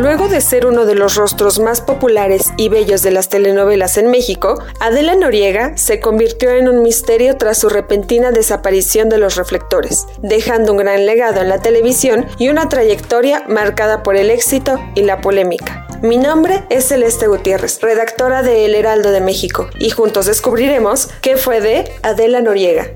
[0.00, 4.10] Luego de ser uno de los rostros más populares y bellos de las telenovelas en
[4.10, 10.06] México, Adela Noriega se convirtió en un misterio tras su repentina desaparición de los reflectores,
[10.22, 15.02] dejando un gran legado en la televisión y una trayectoria marcada por el éxito y
[15.02, 15.86] la polémica.
[16.00, 21.36] Mi nombre es Celeste Gutiérrez, redactora de El Heraldo de México, y juntos descubriremos qué
[21.36, 22.86] fue de Adela Noriega.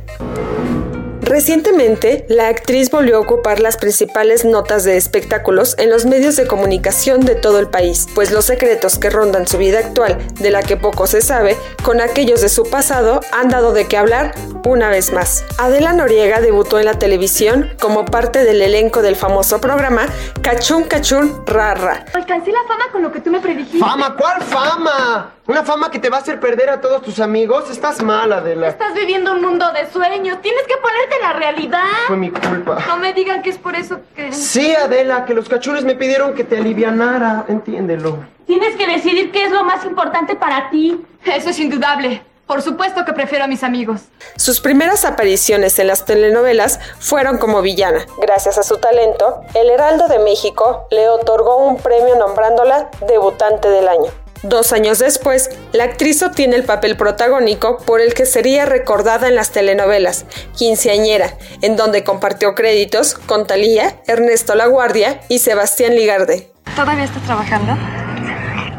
[1.35, 6.47] Recientemente, la actriz volvió a ocupar las principales notas de espectáculos en los medios de
[6.47, 10.63] comunicación de todo el país, pues los secretos que rondan su vida actual, de la
[10.63, 14.33] que poco se sabe, con aquellos de su pasado, han dado de qué hablar
[14.65, 15.45] una vez más.
[15.59, 20.07] Adela Noriega debutó en la televisión como parte del elenco del famoso programa
[20.41, 22.05] Cachún Cachún Rara.
[22.15, 23.81] Alcancé la fama con lo que tú me predijiste.
[23.81, 24.15] ¿Fama?
[24.17, 25.35] ¿Cuál fama?
[25.47, 27.69] ¿Una fama que te va a hacer perder a todos tus amigos?
[27.71, 28.69] Estás mal, Adela.
[28.69, 30.41] Estás viviendo un mundo de sueños.
[30.41, 31.83] Tienes que ponerte en la realidad.
[32.06, 32.84] Fue mi culpa.
[32.86, 34.33] No me digan que es por eso que...
[34.33, 37.47] Sí, Adela, que los cachunes me pidieron que te alivianara.
[37.48, 38.19] Entiéndelo.
[38.47, 41.00] Tienes que decidir qué es lo más importante para ti.
[41.25, 42.22] Eso es indudable.
[42.47, 44.02] Por supuesto que prefiero a mis amigos.
[44.36, 48.05] Sus primeras apariciones en las telenovelas fueron como villana.
[48.20, 53.89] Gracias a su talento, El Heraldo de México le otorgó un premio nombrándola debutante del
[53.89, 54.23] año.
[54.45, 59.37] Dos años después, la actriz obtiene el papel protagónico por el que sería recordada en
[59.37, 61.31] las telenovelas, Quinceañera,
[61.63, 66.53] en donde compartió créditos con Talía, Ernesto Laguardia y Sebastián Ligarde.
[66.77, 67.75] ¿Todavía estás trabajando?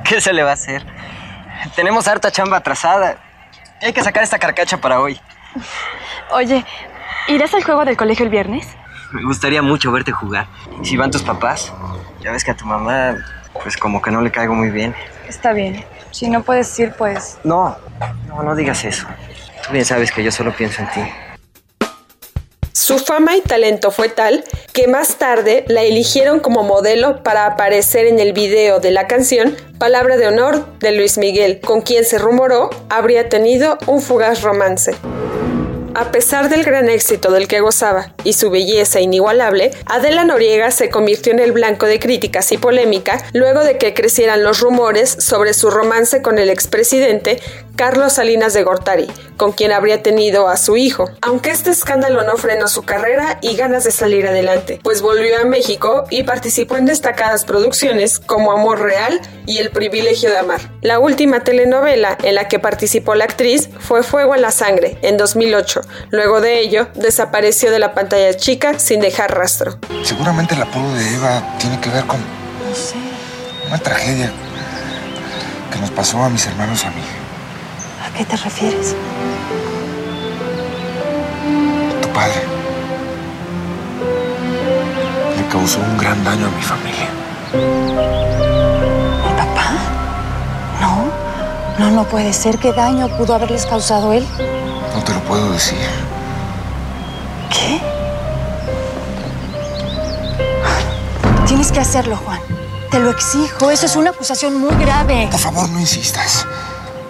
[0.07, 0.85] ¿Qué se le va a hacer?
[1.75, 3.17] Tenemos harta chamba atrasada.
[3.81, 5.19] Hay que sacar esta carcacha para hoy.
[6.29, 6.63] Oye,
[7.27, 8.67] ¿irás al juego del colegio el viernes?
[9.15, 10.47] Me gustaría mucho verte jugar.
[10.81, 11.71] ¿Y si van tus papás?
[12.21, 13.15] Ya ves que a tu mamá,
[13.63, 14.93] pues como que no le caigo muy bien.
[15.25, 15.85] Está bien.
[16.11, 17.37] Si no puedes ir, pues...
[17.45, 17.77] No,
[18.27, 19.07] no, no digas eso.
[19.65, 21.01] Tú bien sabes que yo solo pienso en ti.
[22.73, 24.43] Su fama y talento fue tal
[24.73, 29.55] que más tarde la eligieron como modelo para aparecer en el video de la canción
[29.77, 34.93] Palabra de Honor de Luis Miguel, con quien se rumoró habría tenido un fugaz romance.
[35.95, 40.89] A pesar del gran éxito del que gozaba y su belleza inigualable, Adela Noriega se
[40.89, 45.53] convirtió en el blanco de críticas y polémica luego de que crecieran los rumores sobre
[45.53, 47.39] su romance con el expresidente
[47.77, 49.07] Carlos Salinas de Gortari,
[49.37, 51.09] con quien habría tenido a su hijo.
[51.21, 55.45] Aunque este escándalo no frenó su carrera y ganas de salir adelante, pues volvió a
[55.45, 60.61] México y participó en destacadas producciones como Amor Real y El privilegio de amar.
[60.81, 65.17] La última telenovela en la que participó la actriz fue Fuego en la sangre, en
[65.17, 65.84] 2008.
[66.11, 69.77] Luego de ello, desapareció de la pantalla chica sin dejar rastro.
[70.03, 72.19] Seguramente el apodo de Eva tiene que ver con
[73.67, 74.31] una tragedia
[75.71, 77.01] que nos pasó a mis hermanos y a mí.
[78.05, 78.95] ¿A qué te refieres?
[82.01, 82.41] Tu padre
[85.37, 87.09] le causó un gran daño a mi familia.
[89.23, 89.71] ¿Mi papá?
[90.79, 91.05] No,
[91.79, 92.57] no, no puede ser.
[92.57, 94.25] ¿Qué daño pudo haberles causado él?
[94.95, 95.77] No te lo puedo decir.
[97.49, 97.81] ¿Qué?
[101.45, 102.39] Tienes que hacerlo, Juan.
[102.89, 103.69] Te lo exijo.
[103.69, 105.27] Eso es una acusación muy grave.
[105.29, 106.47] Por favor, no insistas.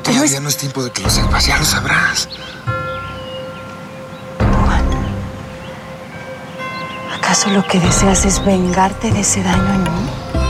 [0.01, 1.45] Todavía no es tiempo de que lo sepas.
[1.45, 2.28] Ya lo sabrás.
[4.38, 4.86] Juan,
[7.15, 10.44] ¿acaso lo que deseas es vengarte de ese daño en mí?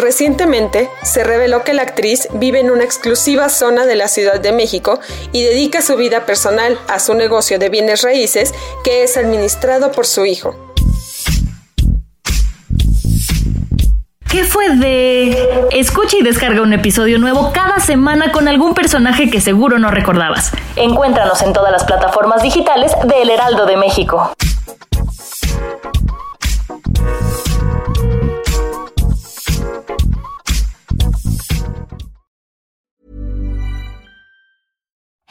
[0.00, 4.50] Recientemente se reveló que la actriz vive en una exclusiva zona de la Ciudad de
[4.50, 4.98] México
[5.30, 10.06] y dedica su vida personal a su negocio de bienes raíces que es administrado por
[10.06, 10.56] su hijo.
[14.30, 15.68] ¿Qué fue de...?
[15.72, 20.50] Escucha y descarga un episodio nuevo cada semana con algún personaje que seguro no recordabas.
[20.76, 24.32] Encuéntranos en todas las plataformas digitales de El Heraldo de México.